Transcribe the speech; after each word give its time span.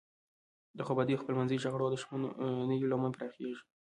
د 0.77 0.79
خوابدیو، 0.87 1.21
خپلمنځي 1.21 1.57
شخړو 1.63 1.85
او 1.87 1.93
دښمنیو 1.95 2.89
لمن 2.91 3.11
پراخیږي. 3.15 3.61